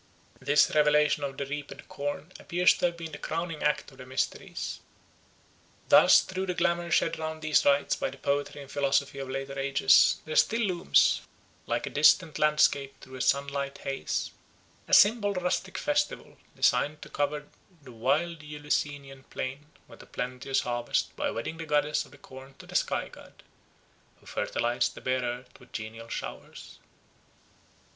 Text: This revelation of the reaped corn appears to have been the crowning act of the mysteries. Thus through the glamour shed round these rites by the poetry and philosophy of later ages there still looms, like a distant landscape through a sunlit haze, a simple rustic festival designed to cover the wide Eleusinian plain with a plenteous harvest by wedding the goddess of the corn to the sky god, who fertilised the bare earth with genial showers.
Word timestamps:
This 0.39 0.73
revelation 0.73 1.23
of 1.23 1.37
the 1.37 1.45
reaped 1.45 1.87
corn 1.87 2.31
appears 2.39 2.73
to 2.73 2.87
have 2.87 2.97
been 2.97 3.11
the 3.11 3.19
crowning 3.19 3.61
act 3.61 3.91
of 3.91 3.99
the 3.99 4.05
mysteries. 4.07 4.79
Thus 5.89 6.21
through 6.21 6.47
the 6.47 6.55
glamour 6.55 6.89
shed 6.89 7.19
round 7.19 7.43
these 7.43 7.63
rites 7.65 7.95
by 7.97 8.09
the 8.09 8.17
poetry 8.17 8.63
and 8.63 8.71
philosophy 8.71 9.19
of 9.19 9.29
later 9.29 9.59
ages 9.59 10.19
there 10.25 10.35
still 10.35 10.61
looms, 10.63 11.21
like 11.67 11.85
a 11.85 11.91
distant 11.91 12.39
landscape 12.39 12.99
through 12.99 13.13
a 13.17 13.21
sunlit 13.21 13.77
haze, 13.83 14.31
a 14.87 14.93
simple 14.95 15.35
rustic 15.35 15.77
festival 15.77 16.35
designed 16.55 17.03
to 17.03 17.09
cover 17.09 17.45
the 17.83 17.91
wide 17.91 18.41
Eleusinian 18.43 19.21
plain 19.25 19.67
with 19.87 20.01
a 20.01 20.07
plenteous 20.07 20.61
harvest 20.61 21.15
by 21.15 21.29
wedding 21.29 21.57
the 21.57 21.67
goddess 21.67 22.05
of 22.05 22.11
the 22.11 22.17
corn 22.17 22.55
to 22.57 22.65
the 22.65 22.73
sky 22.73 23.07
god, 23.07 23.43
who 24.19 24.25
fertilised 24.25 24.95
the 24.95 25.01
bare 25.01 25.21
earth 25.21 25.59
with 25.59 25.71
genial 25.71 26.09
showers. 26.09 26.79